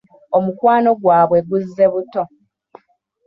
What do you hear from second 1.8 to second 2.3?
buto.